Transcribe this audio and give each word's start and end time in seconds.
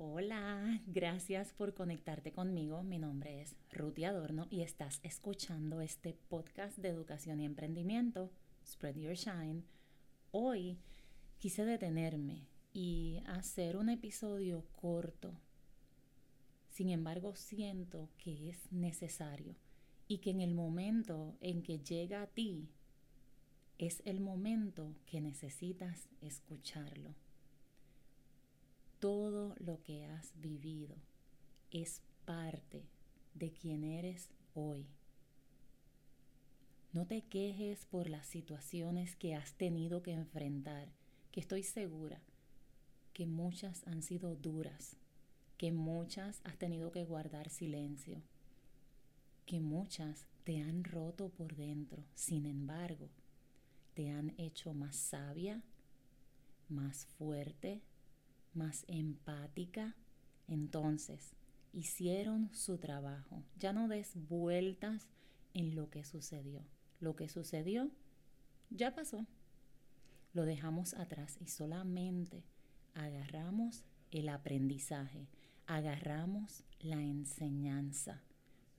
Hola, 0.00 0.80
gracias 0.86 1.52
por 1.52 1.74
conectarte 1.74 2.30
conmigo. 2.30 2.84
Mi 2.84 3.00
nombre 3.00 3.40
es 3.40 3.56
Ruti 3.72 4.04
Adorno 4.04 4.46
y 4.48 4.62
estás 4.62 5.00
escuchando 5.02 5.80
este 5.80 6.14
podcast 6.28 6.78
de 6.78 6.90
educación 6.90 7.40
y 7.40 7.44
emprendimiento, 7.44 8.30
Spread 8.64 8.94
Your 8.94 9.16
Shine. 9.16 9.64
Hoy 10.30 10.78
quise 11.38 11.64
detenerme 11.64 12.46
y 12.72 13.24
hacer 13.26 13.76
un 13.76 13.88
episodio 13.88 14.64
corto. 14.76 15.34
Sin 16.68 16.90
embargo, 16.90 17.34
siento 17.34 18.08
que 18.18 18.50
es 18.50 18.70
necesario 18.70 19.56
y 20.06 20.18
que 20.18 20.30
en 20.30 20.40
el 20.40 20.54
momento 20.54 21.36
en 21.40 21.60
que 21.60 21.80
llega 21.80 22.22
a 22.22 22.28
ti, 22.28 22.68
es 23.78 24.00
el 24.04 24.20
momento 24.20 24.94
que 25.06 25.20
necesitas 25.20 26.08
escucharlo 26.20 27.16
todo 29.00 29.54
lo 29.58 29.82
que 29.82 30.06
has 30.06 30.32
vivido 30.40 30.96
es 31.70 32.02
parte 32.24 32.84
de 33.34 33.52
quien 33.52 33.84
eres 33.84 34.30
hoy. 34.54 34.86
No 36.92 37.06
te 37.06 37.22
quejes 37.22 37.86
por 37.86 38.08
las 38.08 38.26
situaciones 38.26 39.14
que 39.14 39.34
has 39.34 39.52
tenido 39.54 40.02
que 40.02 40.12
enfrentar, 40.12 40.88
que 41.30 41.40
estoy 41.40 41.62
segura 41.62 42.20
que 43.18 43.26
muchas 43.26 43.84
han 43.88 44.04
sido 44.04 44.36
duras, 44.36 44.96
que 45.56 45.72
muchas 45.72 46.40
has 46.44 46.56
tenido 46.56 46.92
que 46.92 47.04
guardar 47.04 47.48
silencio, 47.48 48.22
que 49.44 49.58
muchas 49.58 50.24
te 50.44 50.60
han 50.60 50.84
roto 50.84 51.28
por 51.28 51.56
dentro. 51.56 52.04
Sin 52.14 52.46
embargo, 52.46 53.08
te 53.94 54.10
han 54.10 54.34
hecho 54.38 54.72
más 54.72 54.94
sabia, 54.94 55.64
más 56.68 57.06
fuerte, 57.06 57.82
más 58.58 58.84
empática, 58.88 59.96
entonces 60.48 61.34
hicieron 61.72 62.50
su 62.52 62.78
trabajo. 62.78 63.42
Ya 63.58 63.72
no 63.72 63.88
des 63.88 64.12
vueltas 64.28 65.08
en 65.54 65.74
lo 65.74 65.88
que 65.90 66.04
sucedió. 66.04 66.62
Lo 67.00 67.16
que 67.16 67.28
sucedió 67.28 67.90
ya 68.70 68.94
pasó. 68.94 69.26
Lo 70.32 70.44
dejamos 70.44 70.94
atrás 70.94 71.38
y 71.40 71.46
solamente 71.46 72.44
agarramos 72.94 73.84
el 74.10 74.28
aprendizaje, 74.28 75.28
agarramos 75.66 76.64
la 76.80 77.02
enseñanza. 77.02 78.22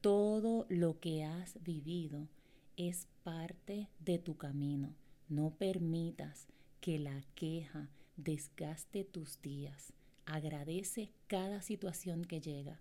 Todo 0.00 0.66
lo 0.68 1.00
que 1.00 1.24
has 1.24 1.62
vivido 1.62 2.28
es 2.76 3.08
parte 3.22 3.88
de 4.00 4.18
tu 4.18 4.36
camino. 4.36 4.94
No 5.28 5.50
permitas 5.50 6.48
que 6.80 6.98
la 6.98 7.22
queja, 7.34 7.88
desgaste 8.16 9.04
tus 9.04 9.40
días. 9.40 9.92
Agradece 10.24 11.10
cada 11.26 11.62
situación 11.62 12.24
que 12.24 12.40
llega 12.40 12.80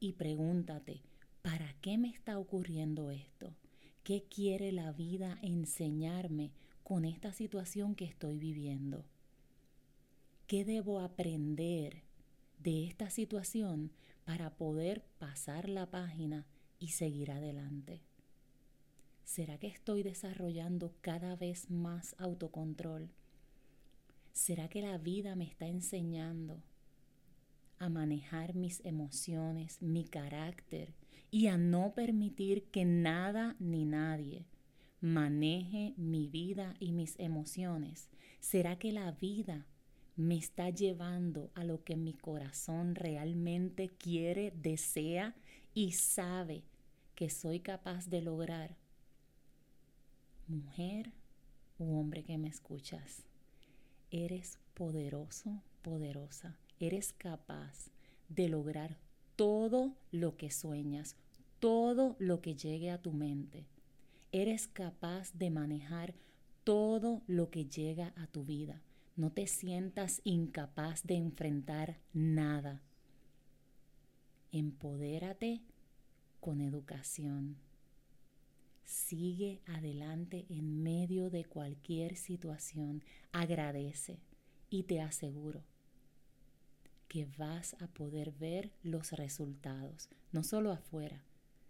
y 0.00 0.12
pregúntate, 0.12 1.02
¿para 1.42 1.74
qué 1.80 1.98
me 1.98 2.08
está 2.08 2.38
ocurriendo 2.38 3.10
esto? 3.10 3.54
¿Qué 4.02 4.24
quiere 4.24 4.70
la 4.72 4.92
vida 4.92 5.38
enseñarme 5.42 6.52
con 6.82 7.04
esta 7.04 7.32
situación 7.32 7.94
que 7.94 8.04
estoy 8.04 8.38
viviendo? 8.38 9.06
¿Qué 10.46 10.64
debo 10.64 11.00
aprender 11.00 12.02
de 12.58 12.86
esta 12.86 13.08
situación 13.08 13.92
para 14.24 14.56
poder 14.56 15.04
pasar 15.18 15.68
la 15.70 15.90
página 15.90 16.46
y 16.78 16.88
seguir 16.88 17.30
adelante? 17.30 18.02
¿Será 19.24 19.58
que 19.58 19.68
estoy 19.68 20.02
desarrollando 20.02 20.94
cada 21.00 21.34
vez 21.34 21.70
más 21.70 22.14
autocontrol? 22.18 23.10
¿Será 24.34 24.68
que 24.68 24.82
la 24.82 24.98
vida 24.98 25.36
me 25.36 25.44
está 25.44 25.68
enseñando 25.68 26.60
a 27.78 27.88
manejar 27.88 28.56
mis 28.56 28.84
emociones, 28.84 29.80
mi 29.80 30.04
carácter 30.04 30.92
y 31.30 31.46
a 31.46 31.56
no 31.56 31.94
permitir 31.94 32.64
que 32.64 32.84
nada 32.84 33.54
ni 33.60 33.84
nadie 33.84 34.44
maneje 35.00 35.94
mi 35.96 36.26
vida 36.26 36.74
y 36.80 36.90
mis 36.90 37.16
emociones? 37.20 38.10
¿Será 38.40 38.76
que 38.76 38.90
la 38.90 39.12
vida 39.12 39.66
me 40.16 40.36
está 40.36 40.68
llevando 40.68 41.52
a 41.54 41.62
lo 41.62 41.84
que 41.84 41.94
mi 41.94 42.12
corazón 42.12 42.96
realmente 42.96 43.90
quiere, 43.90 44.50
desea 44.50 45.36
y 45.74 45.92
sabe 45.92 46.64
que 47.14 47.30
soy 47.30 47.60
capaz 47.60 48.08
de 48.08 48.20
lograr? 48.20 48.76
Mujer 50.48 51.12
u 51.78 51.96
hombre 51.96 52.24
que 52.24 52.36
me 52.36 52.48
escuchas 52.48 53.24
eres 54.14 54.60
poderoso, 54.74 55.60
poderosa. 55.82 56.56
Eres 56.78 57.12
capaz 57.12 57.90
de 58.28 58.48
lograr 58.48 58.96
todo 59.34 59.96
lo 60.12 60.36
que 60.36 60.52
sueñas, 60.52 61.16
todo 61.58 62.14
lo 62.20 62.40
que 62.40 62.54
llegue 62.54 62.90
a 62.92 63.02
tu 63.02 63.12
mente. 63.12 63.66
Eres 64.30 64.68
capaz 64.68 65.32
de 65.34 65.50
manejar 65.50 66.14
todo 66.62 67.22
lo 67.26 67.50
que 67.50 67.64
llega 67.64 68.12
a 68.16 68.28
tu 68.28 68.44
vida. 68.44 68.80
No 69.16 69.32
te 69.32 69.48
sientas 69.48 70.20
incapaz 70.22 71.02
de 71.04 71.16
enfrentar 71.16 71.98
nada. 72.12 72.82
Empodérate 74.52 75.60
con 76.40 76.60
educación. 76.60 77.56
Sigue 78.84 79.60
adelante 79.66 80.46
en 80.48 80.82
medio 80.82 81.30
de 81.30 81.44
cualquier 81.44 82.16
situación. 82.16 83.02
Agradece 83.32 84.18
y 84.70 84.84
te 84.84 85.00
aseguro 85.00 85.62
que 87.08 87.26
vas 87.38 87.76
a 87.80 87.86
poder 87.86 88.32
ver 88.32 88.72
los 88.82 89.12
resultados, 89.12 90.08
no 90.32 90.42
solo 90.42 90.72
afuera, 90.72 91.22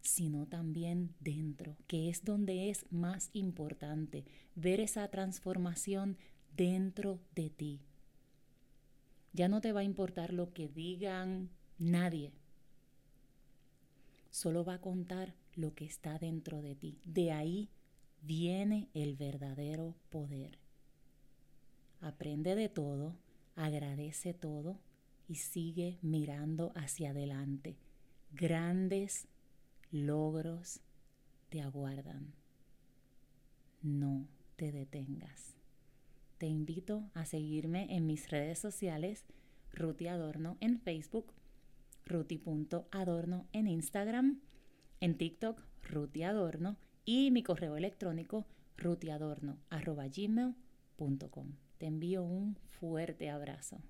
sino 0.00 0.46
también 0.46 1.14
dentro, 1.20 1.76
que 1.86 2.08
es 2.08 2.24
donde 2.24 2.70
es 2.70 2.86
más 2.90 3.28
importante 3.34 4.24
ver 4.54 4.80
esa 4.80 5.06
transformación 5.08 6.16
dentro 6.56 7.20
de 7.34 7.50
ti. 7.50 7.80
Ya 9.32 9.48
no 9.48 9.60
te 9.60 9.72
va 9.72 9.80
a 9.80 9.84
importar 9.84 10.32
lo 10.32 10.54
que 10.54 10.68
digan 10.68 11.50
nadie. 11.78 12.32
Solo 14.30 14.64
va 14.64 14.74
a 14.74 14.80
contar 14.80 15.34
lo 15.56 15.74
que 15.74 15.84
está 15.84 16.18
dentro 16.18 16.62
de 16.62 16.76
ti. 16.76 17.00
De 17.04 17.32
ahí 17.32 17.70
viene 18.22 18.88
el 18.94 19.16
verdadero 19.16 19.96
poder. 20.10 20.58
Aprende 22.00 22.54
de 22.54 22.68
todo, 22.68 23.16
agradece 23.56 24.34
todo 24.34 24.78
y 25.28 25.36
sigue 25.36 25.98
mirando 26.02 26.72
hacia 26.76 27.10
adelante. 27.10 27.76
Grandes 28.32 29.26
logros 29.90 30.80
te 31.48 31.62
aguardan. 31.62 32.34
No 33.82 34.28
te 34.56 34.72
detengas. 34.72 35.54
Te 36.38 36.46
invito 36.46 37.10
a 37.14 37.24
seguirme 37.24 37.96
en 37.96 38.06
mis 38.06 38.28
redes 38.30 38.58
sociales, 38.58 39.24
Ruti 39.72 40.06
Adorno 40.06 40.58
en 40.60 40.78
Facebook, 40.78 41.32
ruti.adorno 42.04 43.46
en 43.52 43.66
Instagram 43.68 44.40
en 45.06 45.16
TikTok, 45.16 45.62
Ruti 45.84 46.24
Adorno, 46.24 46.76
y 47.04 47.30
mi 47.30 47.44
correo 47.44 47.76
electrónico, 47.76 48.44
rutiadorno.gmail.com. 48.76 51.52
Te 51.78 51.86
envío 51.86 52.24
un 52.24 52.58
fuerte 52.80 53.30
abrazo. 53.30 53.80